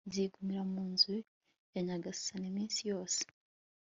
[0.07, 1.15] nzigumira mu nzu
[1.73, 3.21] ya nyagasani iminsi yose